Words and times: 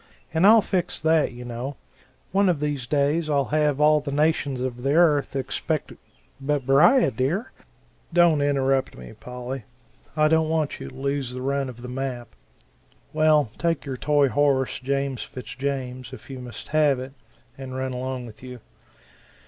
And 0.33 0.47
I'll 0.47 0.63
fix 0.63 0.99
that, 0.99 1.31
you 1.31 1.45
know. 1.45 1.77
One 2.31 2.49
of 2.49 2.59
these 2.59 2.87
days 2.87 3.29
I'll 3.29 3.49
have 3.53 3.79
all 3.79 3.99
the 3.99 4.09
nations 4.11 4.59
of 4.59 4.81
the 4.81 4.95
earth 4.95 5.33
expecto" 5.35 5.95
"But 6.49 6.65
Beriah, 6.65 7.11
dear" 7.11 7.51
"Don't 8.11 8.41
interrupt 8.41 8.97
me; 8.97 9.13
Polly 9.13 9.63
I 10.17 10.27
don't 10.27 10.49
want 10.49 10.79
you 10.79 10.87
to 10.89 10.95
lose 10.95 11.35
the 11.35 11.43
run 11.43 11.69
of 11.69 11.83
the 11.83 11.87
map 11.87 12.29
well, 13.13 13.51
take 13.59 13.85
your 13.85 13.95
toy 13.95 14.29
horse, 14.29 14.79
James 14.79 15.21
Fitz 15.21 15.53
James, 15.53 16.13
if 16.13 16.31
you 16.31 16.39
must 16.39 16.69
have 16.69 16.99
it 16.99 17.13
and 17.55 17.75
run 17.75 17.93
along 17.93 18.25
with 18.25 18.41
you. 18.41 18.59